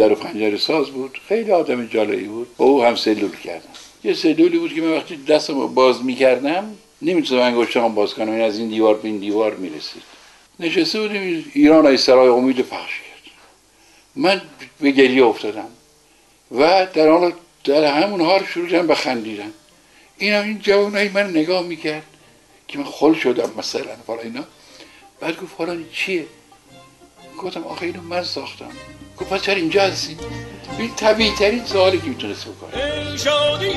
[0.00, 1.20] در و پنجره ساز بود.
[1.28, 2.56] خیلی آدم جالبی بود.
[2.56, 3.68] با او هم سلول کردم.
[4.04, 8.30] یه سلولی بود که من وقتی دستم رو باز می‌کردم نمی‌تونم انگشتم باز کنم.
[8.30, 10.02] این از این دیوار به این دیوار می‌رسید.
[10.60, 13.32] نشسته بودیم ایران ای سرای امید پخش کرد.
[14.16, 14.42] من
[14.80, 15.68] به گریه افتادم.
[16.52, 17.32] و در حال
[17.64, 19.52] در همون حال شروع کردم به خندیدن.
[20.18, 22.06] این هم این جوانایی من نگاه می‌کرد
[22.68, 24.44] که من خل شدم مثلا فلان اینا.
[25.20, 26.26] بعد گفت فلان چیه؟
[27.38, 28.70] گفتم آخه اینو من ساختم.
[29.20, 30.16] گفت پس چرا اینجا هستی؟
[30.78, 33.16] این طبیعی ترین سوالی که می‌تونست بکنه.
[33.16, 33.72] شادی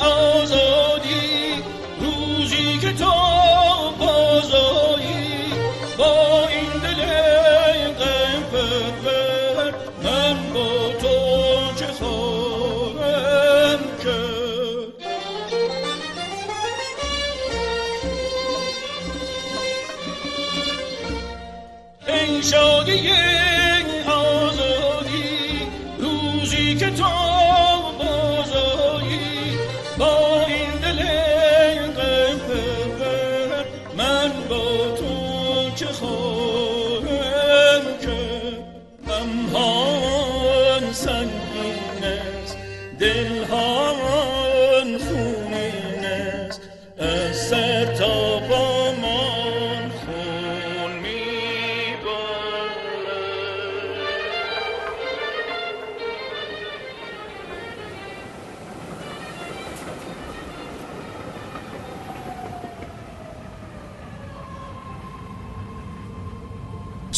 [0.00, 1.54] آزادی
[2.00, 3.10] روزی که تو
[3.98, 5.52] بازایی
[5.98, 7.00] با این دل
[7.92, 14.92] غم پرور من با تو چه خواهم کرد؟
[22.08, 23.10] ای شادی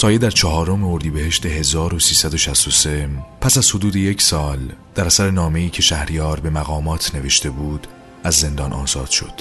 [0.03, 3.09] سایه در چهارم اردیبهشت 1363
[3.41, 4.59] پس از حدود یک سال
[4.95, 7.87] در اثر نامه‌ای که شهریار به مقامات نوشته بود
[8.25, 9.33] از زندان آزاد شد.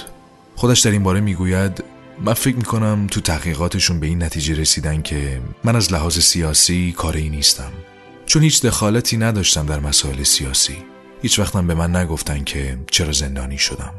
[0.56, 1.84] خودش در این باره می‌گوید
[2.20, 7.30] من فکر می‌کنم تو تحقیقاتشون به این نتیجه رسیدن که من از لحاظ سیاسی کاری
[7.30, 7.72] نیستم.
[8.26, 10.76] چون هیچ دخالتی نداشتم در مسائل سیاسی.
[11.22, 13.94] هیچ وقتم به من نگفتن که چرا زندانی شدم.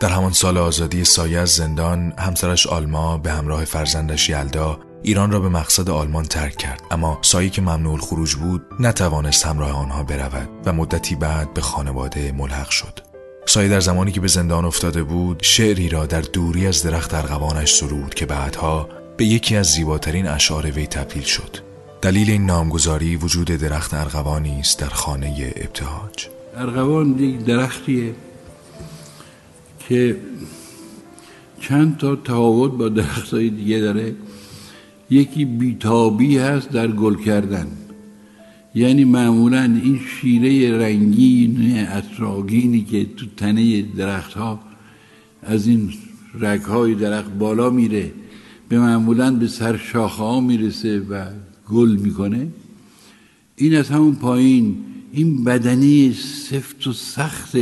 [0.00, 5.40] در همان سال آزادی سایه از زندان همسرش آلما به همراه فرزندش یلدا ایران را
[5.40, 10.48] به مقصد آلمان ترک کرد اما سایه که ممنوع خروج بود نتوانست همراه آنها برود
[10.64, 13.00] و مدتی بعد به خانواده ملحق شد.
[13.46, 17.74] سایه در زمانی که به زندان افتاده بود شعری را در دوری از درخت ارغوانش
[17.74, 21.56] سرود که بعدها به یکی از زیباترین اشعار وی تبدیل شد.
[22.02, 26.28] دلیل این نامگذاری وجود درخت ارغوانی است در خانه ابتهاج.
[26.56, 28.14] ارغوان یک درختیه
[29.88, 30.16] که
[31.60, 34.14] چند تا تفاوت با درخت های دیگه داره.
[35.12, 37.66] یکی بیتابی هست در گل کردن.
[38.74, 44.60] یعنی معمولا این شیره رنگین اطراگینی که تو تنه درخت ها
[45.42, 45.92] از این
[46.40, 48.12] رگ های درخت بالا میره
[48.68, 51.24] به معمولا به سر شاخه ها می‌رسه و
[51.68, 52.48] گل می‌کنه.
[53.56, 54.76] این از همون پایین
[55.12, 57.56] این بدنی سفت و سخت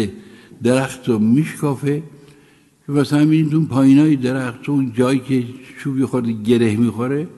[0.63, 2.03] درخت رو میشکافه
[2.89, 5.45] واسه همین اون پایین های درخت اون جایی که
[5.79, 7.29] چوبی خورده گره می‌خوره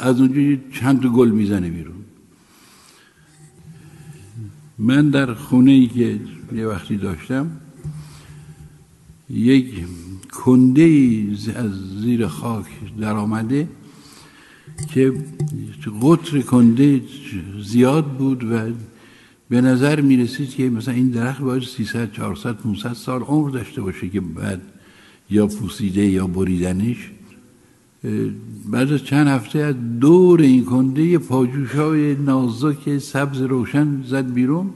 [0.00, 1.94] از اونجا چند گل می‌زنه بیرون.
[4.78, 6.20] من در خونه ای که
[6.52, 7.50] یه وقتی داشتم
[9.30, 9.86] یک
[10.30, 12.66] کنده از زیر خاک
[13.00, 13.68] در آمده
[14.94, 15.12] که
[16.02, 17.02] قطر کنده
[17.62, 18.72] زیاد بود و
[19.48, 23.82] به نظر می رسید که مثلا این درخت باید 300 400 500 سال عمر داشته
[23.82, 24.62] باشه که بعد
[25.30, 27.10] یا پوسیده یا بریدنش.
[28.70, 34.70] بعد از چند هفته از دور این کنده پاجوش های نازک سبز روشن زد بیرون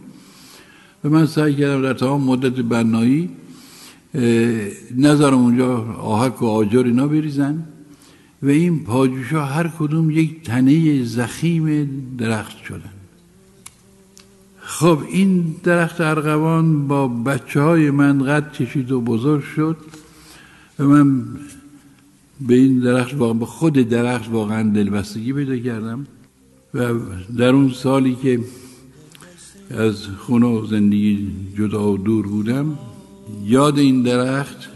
[1.04, 3.30] و من سعی کردم در تمام مدت بنایی
[4.96, 7.64] نظرم اونجا آهک و آجر اینا بریزن
[8.42, 12.94] و این پاجوش ها هر کدوم یک تنه زخیم درخت شدن.
[14.60, 19.76] خب این درخت ارغوان با بچه های من قد کشید و بزرگ شد
[20.78, 21.22] و من
[22.46, 26.06] به این درخت واقعا به خود درخت واقعا دلبستگی پیدا کردم.
[26.74, 26.94] و
[27.38, 28.40] در اون سالی که
[29.70, 31.28] از خونه و زندگی
[31.58, 32.78] جدا و دور بودم
[33.46, 34.70] یاد این درخت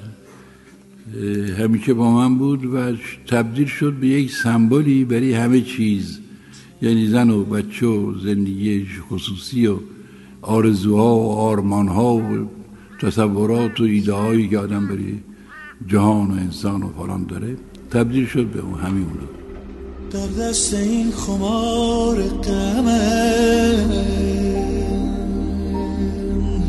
[1.59, 2.93] همیشه با من بود و
[3.27, 6.19] تبدیل شد به یک سمبولی برای همه چیز.
[6.83, 9.77] یعنی زن و بچه و زندگی خصوصی و
[10.43, 12.51] آرزوها و آرمانها و
[13.01, 15.15] تصورات و ایده هایی که آدم برای
[15.87, 17.57] جهان و انسان و فلان داره
[17.91, 19.07] تبدیل شد به اون همین
[20.11, 22.99] در دست این خمار قمه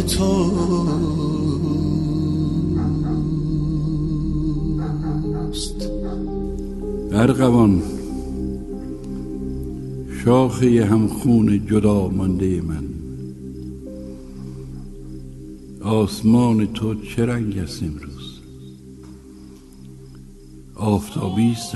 [0.00, 1.02] توست
[7.12, 7.82] ارغوان
[10.24, 12.84] شاخه همخون جدا مانده من
[15.80, 18.40] آسمان تو چه رنگ است امروز
[20.74, 21.74] آفتابی است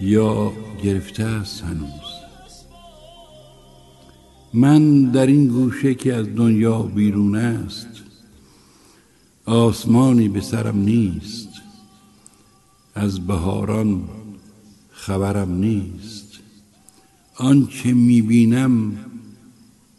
[0.00, 2.08] یا گرفته است هنوز؟
[4.54, 7.88] من در این گوشه که از دنیا بیرون است
[9.46, 11.48] آسمانی به سرم نیست
[12.94, 14.08] از بهاران
[14.90, 16.28] خبرم نیست.
[17.36, 18.98] آنچه می‌بینم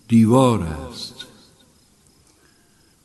[0.07, 1.15] دیوار است.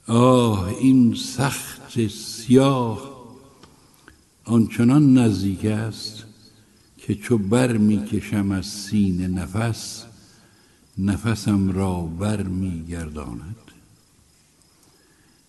[0.06, 3.14] آه این سخت سیاه
[4.44, 6.23] آنچنان نزدیک است.
[7.06, 10.04] که چو بر می‌کشم از سینه نفس
[10.98, 13.56] نفسم را بر میگرداند.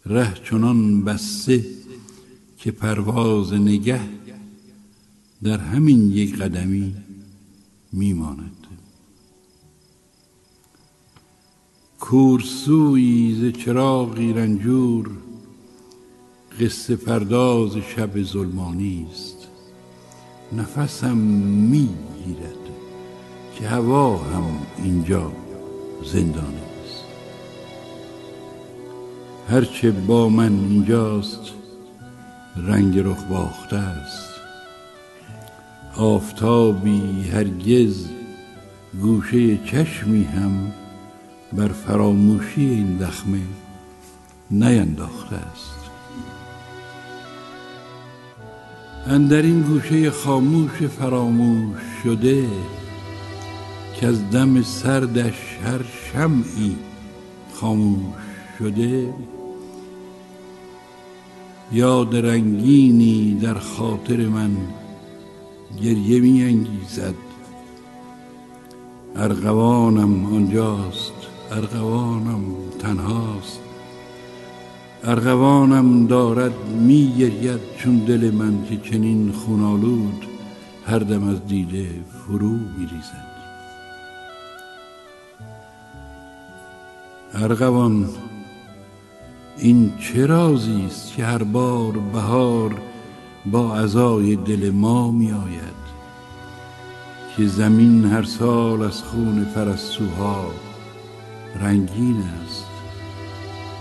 [0.05, 1.65] ره چنان بسته
[2.57, 4.01] که پرواز نگه
[5.43, 6.95] در همین یک قدمی
[7.91, 8.67] میماند.
[11.99, 15.11] کورسوی ز چراغی رنجور
[16.59, 19.34] قصه پرداز شب ظلمانی است
[20.53, 22.65] نفسم می‌گیرد
[23.55, 24.43] که هوا هم
[24.83, 25.31] اینجا
[26.03, 27.03] زندانی است.
[29.49, 31.41] هرچه با من اینجاست
[32.55, 34.29] رنگ رخ باخته است.
[35.97, 38.05] آفتابی هرگز
[39.01, 40.71] گوشه چشمی هم
[41.53, 43.41] بر فراموشی این دخمه
[44.51, 45.74] نینداخته است.
[49.07, 52.47] اندر این گوشه خاموش فراموش شده
[53.95, 56.75] که از دم سردش هر شمعی
[57.53, 58.15] خاموش
[58.59, 59.13] شده.
[61.71, 64.51] یاد رنگینی در خاطر من
[65.81, 67.15] گریه می انگیزد.
[69.15, 71.13] ارغوانم آنجاست
[71.51, 72.41] ارغوانم
[72.79, 73.64] تنهاست.
[75.07, 80.25] ارغوانم دارد می گرید چون دل من که چنین خونالود
[80.85, 83.35] هر دم از دیده فرو می ریزد
[87.33, 88.09] ارغوان
[89.57, 92.81] این چه رازی است که هر بار بهار
[93.45, 95.85] با عزای دل ما آید
[97.37, 100.45] که زمین هر سال از خون پرستوها
[101.61, 102.64] رنگین است.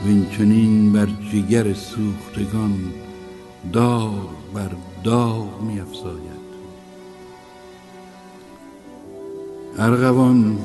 [0.05, 2.79] و این چنین بر جگر سوختگان
[3.73, 4.71] داغ بر
[5.05, 6.45] داغ می افزاید
[9.79, 10.59] ارغوان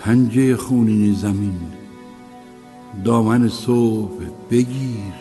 [0.00, 1.60] پنجه خونین زمین
[3.04, 5.14] دامن صبح بگیر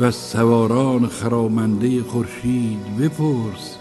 [0.00, 3.76] و سواران خرامنده خورشید بپرس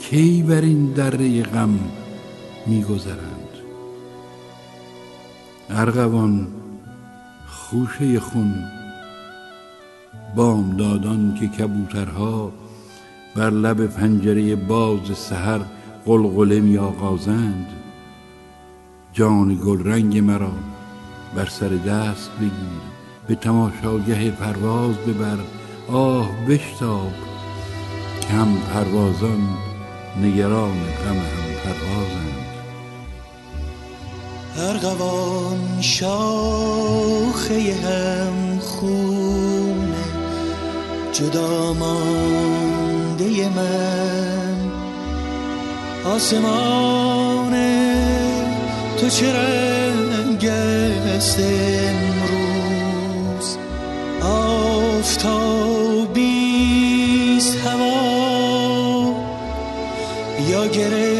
[0.00, 1.78] کی بر این دره غم
[2.66, 3.48] میگذرند.
[5.70, 6.59] ارغوان
[7.70, 8.54] خوشه خون
[10.36, 12.52] بامدادان که کبوترها
[13.36, 15.60] بر لب پنجره باز سحر
[16.06, 17.66] قلقله می آغازند
[19.12, 20.52] جان گل رنگ مرا
[21.34, 22.80] بر سر دست بگیر
[23.26, 25.38] به تماشاگه پرواز ببر.
[25.88, 27.12] آه بشتاب
[28.20, 29.48] که هم پروازان
[30.22, 32.29] نگران غم هم پروازند.
[34.58, 40.04] ارغوان شاخه هم خونه
[41.12, 44.70] جدا مانده من.
[46.04, 47.54] آسمان
[49.00, 53.56] تو چه رنگ است امروز؟
[54.22, 55.26] آفتابیست
[57.66, 59.14] هوا
[60.50, 61.19] یا گرفته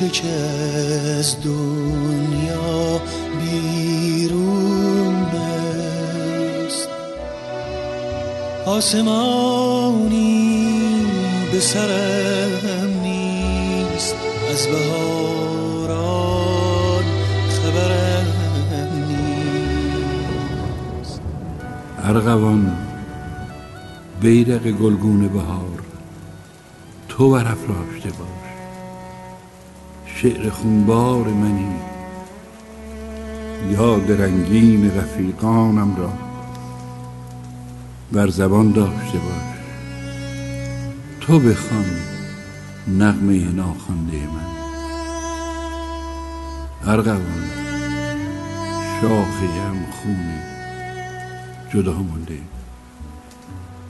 [0.00, 0.28] گوشه که
[1.18, 3.00] از دنیا
[3.40, 5.14] بیرون
[6.64, 6.88] است
[8.66, 10.20] آسمانی
[11.52, 14.16] به سرم نیست
[14.52, 15.84] از بهاران
[17.48, 18.26] خبرم
[21.02, 21.20] نیست.
[22.04, 22.76] ارغوان
[24.20, 25.80] بیرق گلگون بهار
[27.08, 28.39] تو برافراشته باش.
[30.22, 31.76] شعر خونبار منی.
[33.70, 36.12] یاد رنگین رفیقانم را
[38.12, 39.58] بر زبان داشته باش.
[41.20, 41.84] تو بخوان
[42.88, 44.50] نغمه ناخوانده من.
[46.92, 47.50] ارغوان
[49.00, 50.42] شاخه هم خونه
[51.74, 52.38] جدا مونده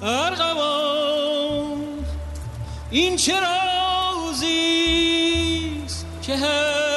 [0.03, 1.79] ارغوان
[2.91, 5.20] این چه رازیست
[6.31, 6.90] که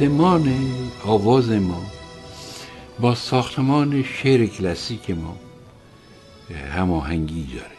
[0.00, 0.54] ساختمان
[1.04, 1.86] آواز ما
[3.00, 5.36] با ساختمان شعر کلاسیک ما
[6.72, 7.76] هماهنگی داره.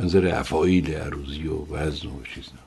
[0.00, 2.60] نظر افعایل عروضی و وزن و چیزنا.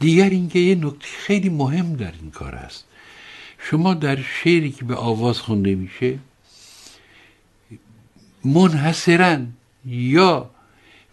[0.00, 2.84] دیگر اینکه یه نکته خیلی مهم در این کار است
[3.58, 6.18] شما در شعری که به آواز خونده میشه
[8.44, 9.38] منحصرا
[9.86, 10.50] یا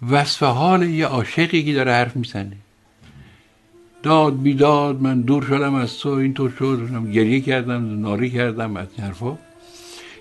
[0.10, 2.58] وصف حال یه عاشقی که داره حرف می‌زنه
[4.06, 6.89] داد بیداد من دور شدم از تو اینطور شد.
[7.14, 9.38] گریه کردم ناری کردم از حرفا.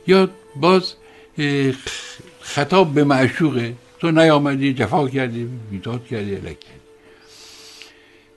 [0.06, 0.94] یا باز
[2.40, 3.74] خطاب به معشوقه.
[3.98, 6.56] تو نیامدی جفا کردی بیداد کردی الک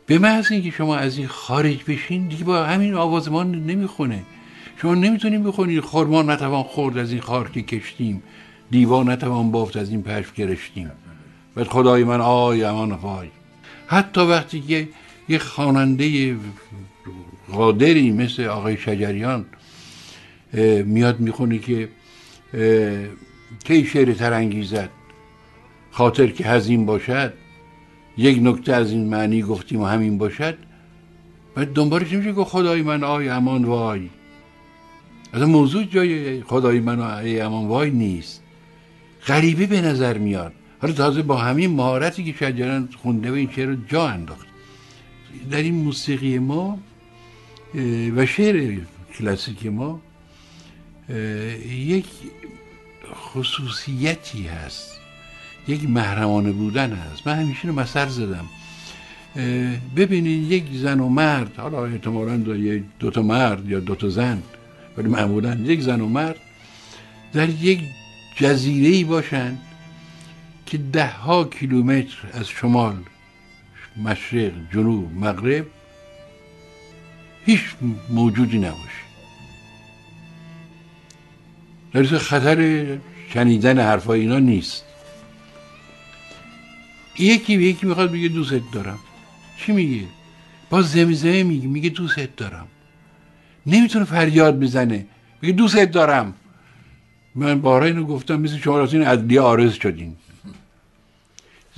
[0.06, 4.24] به محض اینکه شما از این خارج بشین دیگه با همین آوازمان نمی‌خونه.
[4.82, 8.24] شما نمی‌تونیم بخونید خورما نتوان خورد از این خار که کشتیم.
[8.72, 10.92] دیوا نتوان بافت از این پشم گرشتیم
[11.56, 13.28] و خدای من آی امان وای
[13.88, 14.88] حتی وقتی که
[15.30, 16.36] یه خواننده
[17.52, 19.46] قادری مثل آقای شجریان
[20.86, 21.90] میاد می‌خونه که
[23.64, 24.90] کی شعر ترانگیزد؟
[25.92, 27.34] خاطر که هزین باشد
[28.18, 30.58] یک نکته از این معنی گفتیم و همین باشد.
[31.56, 34.10] بعد دنبالش نمیشه که خدای من آی امان وای.
[35.34, 38.44] از موضوع جای خدای من آی امان وای نیست.
[39.28, 40.54] غریبه به نظر میاد.
[40.82, 44.47] حالا تازه با همین مهارتی که شجران خونده و این شعر رو جا انداخت.
[45.52, 46.80] در این موسیقی ما
[48.16, 48.78] و شعر
[49.18, 50.02] کلاسیک ما
[51.70, 52.06] یک
[53.16, 54.92] خصوصیتی هست
[55.68, 57.28] یک محرمانه بودن هست.
[57.28, 58.46] من همیشه رو مسر زدم.
[59.96, 62.38] ببینید یک زن و مرد حالا احتمالا
[63.00, 64.44] دو تا مرد یا دو تا زن
[64.98, 66.36] ولی معمولا یک زن و مرد
[67.34, 67.80] در یک
[68.36, 69.58] جزیره ای باشن
[70.66, 72.96] که ده ها کیلومتر از شمال
[74.04, 75.66] مشرق جنوب مغرب
[77.46, 77.62] هیچ
[78.10, 79.08] موجودی نباشه.
[81.94, 82.98] در خطر
[83.34, 84.84] شنیدن حرفای اینا نیست.
[87.20, 89.00] یکی یکی می‌خواد بگه دوست دارم.
[89.58, 90.06] چی میگه؟
[90.70, 92.68] باز زمزمه میگه میگه دوست دارم.
[93.66, 95.06] نمی‌تونه فریاد بزنه.
[95.42, 96.34] میگه دوست دارم.
[97.36, 100.16] من بارا اینو گفتم مثل شما راستین عدلیه آرز شدین.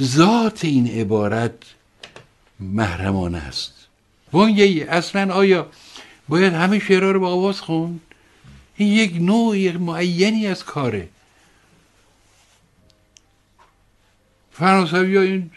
[0.02, 1.54] ذات این عبارت
[2.60, 3.88] محرمانه است.
[4.32, 5.70] وانگهی اصلا آیا
[6.28, 8.02] باید همه شعرها رو با آواز خوند؟
[8.76, 11.10] این یک نوع معینی از کاره.
[14.52, 15.52] فرانسوی این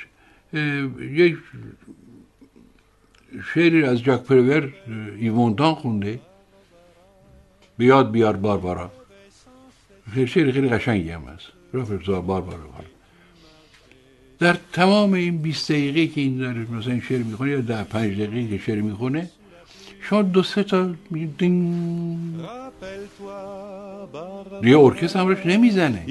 [1.00, 1.38] یک
[3.54, 4.72] شعری از جاک پرور
[5.18, 6.20] ایوونتان خونده.
[7.78, 8.92] بیاد بیار باربارا
[10.14, 11.46] شعر خیلی قشنگی هم هست.
[11.72, 12.91] بار باربارا
[14.42, 18.48] در تمام این 20 دقیقه که این داره مثلا شعر می‌خونه یا در پنج دقیقه
[18.50, 19.30] که شعر می‌خونه
[20.00, 20.90] شما دو سه تا
[21.38, 21.64] دین
[24.62, 24.78] دیگه
[25.16, 26.02] هم روش نمی‌زنه.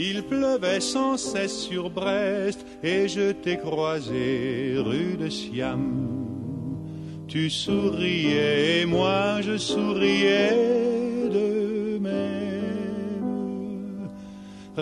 [7.34, 10.91] Tu souriais et moi je souriais.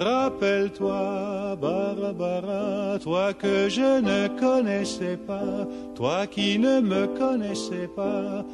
[0.07, 5.67] Rappelle-toi, Barbara, toi que je ne connaissais pas,
[5.99, 8.45] toi qui ne me connaissais pas.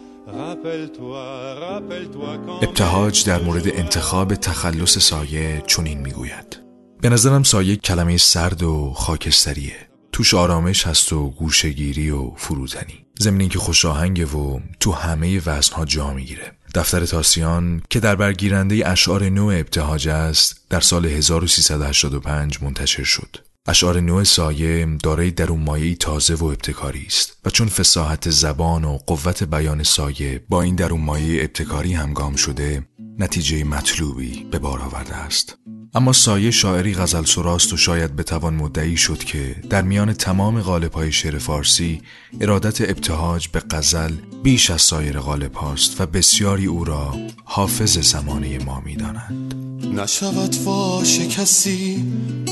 [2.62, 6.60] ابتهاج در مورد انتخاب تخلص سایه چنین می‌گوید.
[7.02, 9.76] به نظرم سایه کلمه سرد و خاکستریه.
[10.12, 15.86] توش آرامش هست و گوشگیری و فروتنی زمینی که خوش آهنگه و تو همه وزنها
[15.86, 16.52] جا می‌گیره.
[16.76, 23.38] دفتر تاسیان که در برگیرنده اشعار نو ابتهاج است در سال 1385 منتشر شد.
[23.68, 28.98] اشعار نوع سایه دارای درون مایه تازه و ابتکاری است و چون فساحت زبان و
[29.08, 32.88] قوت بیان سایه با این درون مایه ابتکاری همگام شده
[33.20, 35.58] نتیجه مطلوبی به بار آورده است.
[35.94, 40.58] اما سایه شاعری غزل سراست و شاید بتوان مدعی شد که در میان تمام
[40.94, 42.02] های شعر فارسی
[42.42, 44.12] ارادت ابتهاج به غزل
[44.44, 49.56] بیش از سایر غالب هاست و بسیاری او را حافظ زمانه ما می‌دانند
[49.94, 52.06] نشود فاش کسی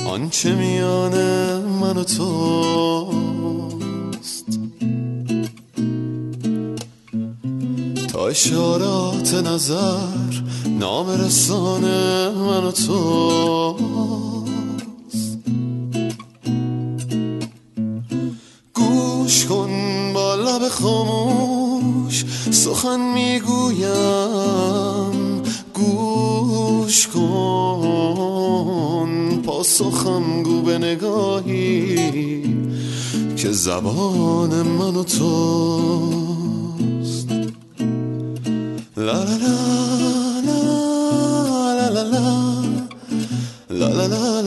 [0.07, 1.17] آنچه میان
[1.61, 3.43] من و توست.
[8.07, 10.42] تا اشارات نظر
[10.83, 13.77] نام رسانه من و توست.
[18.73, 19.71] گوش کن
[20.13, 23.93] با لب خاموش سخن می‌گویم.
[25.73, 28.21] گوش کن
[29.45, 32.43] پاسخم گو به نگاهی
[33.37, 35.23] که زبان من و توست.
[38.97, 39.92] لا لا لا.
[43.83, 44.41] لا لا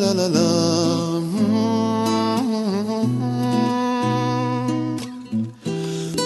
[0.00, 0.48] لا لا لا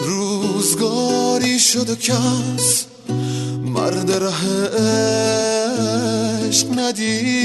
[0.07, 2.87] روزگاری شد و کس
[3.65, 4.45] مرد ره
[6.49, 7.36] عشق ندید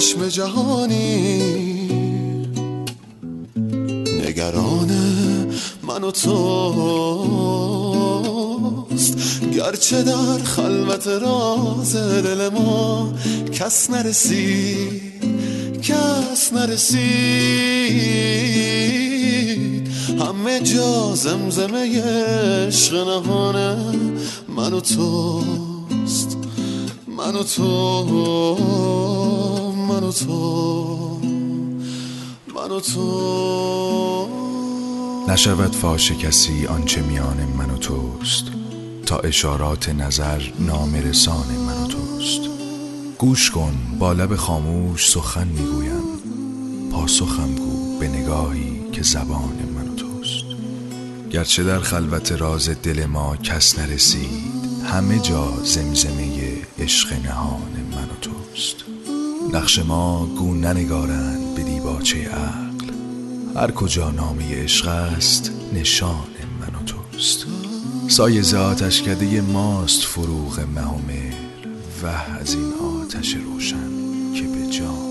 [0.00, 1.88] چشم جهانی.
[4.26, 4.90] نگران
[5.82, 6.30] من و توست.
[9.54, 13.12] گرچه در خلوت راز دل ما
[13.52, 15.02] کس نرسید
[15.82, 17.00] کس نرسید.
[20.20, 23.76] همه جا زمزمه عشق نهانه
[24.48, 26.36] من و توست.
[27.16, 27.70] من و تو
[28.54, 29.69] من
[30.10, 31.20] تو
[32.54, 34.28] من تو.
[35.28, 38.44] نشود فاش کسی آنچه میان من و توست
[39.06, 42.40] تا اشارات نظر نامرسان من و توست.
[43.18, 46.02] گوش کن با لب خاموش سخن می‌گویم
[46.92, 50.44] پاسخم گو به نگاهی که زبان من و توست.
[51.30, 58.16] گرچه در خلوت راز دل ما کس نرسید همه جا زمزمه عشق نهان من و
[58.20, 58.89] توست.
[59.52, 62.86] نقش ما گو ننگارند به دیباچه عقل.
[63.56, 66.26] هر کجا نامه عشق است نشان
[66.60, 67.46] من و توست.
[68.08, 68.54] سایه ز
[69.02, 71.32] کده ماست فروغ مه
[72.02, 72.06] و
[72.40, 73.90] از این آتش روشن
[74.34, 75.09] که به جان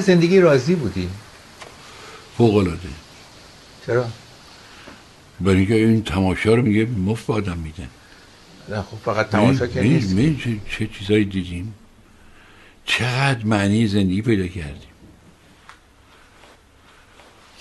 [0.00, 1.08] از زندگی راضی بودی.
[2.36, 2.88] فوق العاده
[3.86, 4.06] چرا؟
[5.40, 7.88] برای اینکه این تماشا رو میگه مفت به آدم میدن
[8.68, 10.14] نه خب فقط تماشا که نیست.
[10.14, 11.74] می- چه, چه چیزایی دیدیم؟
[12.84, 14.90] چقدر معنی زندگی پیدا کردیم.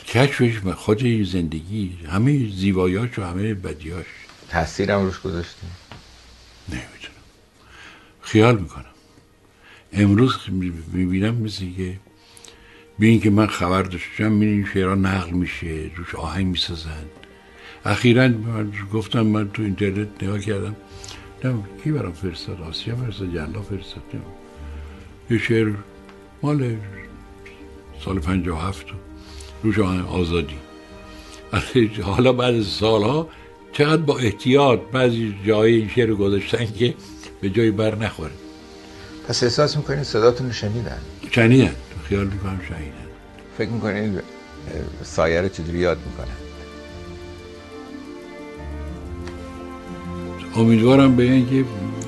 [0.07, 4.05] کشفش خود این زندگی همه زیبایاش و همه بدیاش
[4.49, 5.67] تاثیرم روش گذاشتی؟
[6.69, 7.23] نمی‌دونم.
[8.21, 8.85] خیال می‌کنم.
[9.93, 10.37] امروز
[10.91, 11.99] می‌بینم مثل که
[12.99, 17.05] به این که من خبر داشتم می این شعرها نقل میشه روش آهنگ می‌سازن.
[17.85, 20.75] اخیرا من گفتم من تو اینترنت نگاه کردم
[21.43, 24.03] نه کی برام فرستاد؟ آسیا فرستاد جلا فرستاد.
[25.29, 25.73] یه شعر
[26.41, 26.75] مال
[28.05, 28.85] سال 57
[29.63, 30.57] روش آهنگ آزادی.
[32.01, 33.29] حالا بعد سالها
[33.73, 36.93] چقدر با احتیاط بعضی جای این شعر گذاشتن که
[37.41, 38.31] به جای بر نخوره.
[39.27, 40.99] پس احساس می‌کنین صداتون شنیدن؟
[41.31, 41.75] شنیدن.
[42.09, 43.07] خیال می‌کنم شنیدن
[43.57, 44.19] فکر می‌کنین
[45.03, 46.35] سایه رو چجوری یاد می‌کنن
[50.55, 51.65] امیدوارم به این که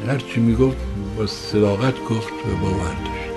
[0.07, 0.77] هر چی می‌گفت
[1.17, 3.30] با صداقت گفت و باور داشت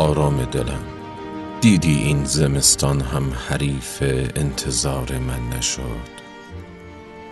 [0.00, 0.82] آرام دلم
[1.60, 4.02] دیدی این زمستان هم حریف
[4.36, 6.20] انتظار من نشد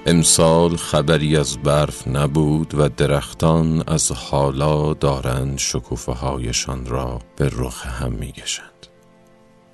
[0.07, 7.87] امسال خبری از برف نبود و درختان از حالا دارند شکوفه هایشان را به رخ
[7.87, 8.87] هم می کشند.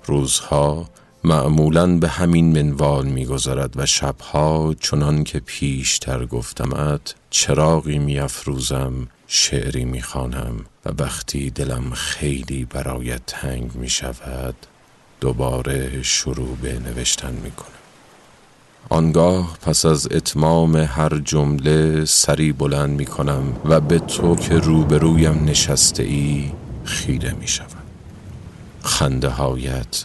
[0.06, 0.84] روزها
[1.24, 10.64] معمولا به همین منوال میگذرد و شبها چنان که پیشتر گفتمت چراغی میافروزم شعری می‌خوانم
[10.86, 14.54] و وقتی دلم خیلی برایت تنگ می شود
[15.20, 17.68] دوباره شروع به نوشتن می کنم
[18.88, 25.44] آنگاه پس از اتمام هر جمله سری بلند می کنم و به تو که روبرویم
[25.44, 26.52] نشسته ای
[26.84, 27.82] خیره می شوم
[28.82, 30.04] خنده هایت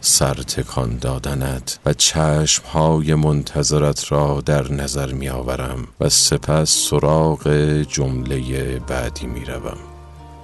[0.00, 7.48] سر تکان دادنت و چشم های منتظرت را در نظر می آورم و سپس سراغ
[7.88, 9.78] جمله بعدی می روم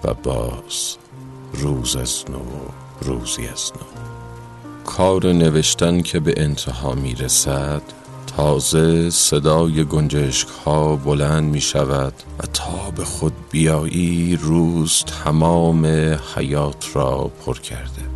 [0.05, 0.97] و باز
[1.53, 2.43] روز از نو
[3.01, 3.87] روزی از نو.
[4.85, 7.83] کار نوشتن که به انتها می رسد
[8.37, 15.87] تازه صدای گنجشک ها بلند می شود و تا به خود بیایی روز تمام
[16.37, 18.16] حیات را پر کرده.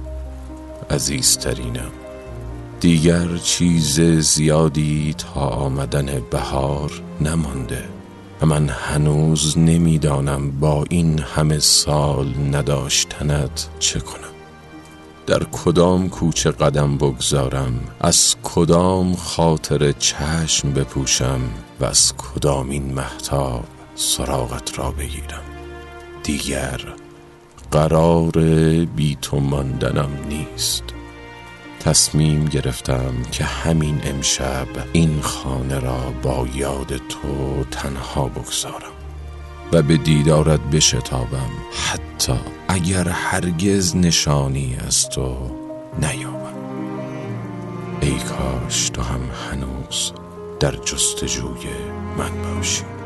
[0.91, 1.91] عزیزترینم
[2.81, 7.85] دیگر چیز زیادی تا آمدن بهار نمانده
[8.41, 14.21] و من هنوز نمی‌دانم با این همه سال نداشتنت چه کنم.
[15.27, 21.41] در کدام کوچه قدم بگذارم؟ از کدام خاطر چشم بپوشم؟
[21.81, 23.65] و از کدام این محتاب
[23.95, 25.43] سراغت را بگیرم؟
[26.23, 26.81] دیگر
[27.71, 28.33] قرار
[28.97, 30.85] بی تو ماندنم نیست.
[31.81, 38.93] تصمیم گرفتم که همین امشب این خانه را با یاد تو تنها بگذارم
[39.73, 41.51] و به دیدارت بشتابم
[41.91, 45.37] حتی اگر هرگز نشانی از تو
[46.03, 46.55] نیابم
[48.01, 50.13] ای کاش تو هم هنوز
[50.61, 51.69] در جستجوی
[52.19, 53.00] من باشی.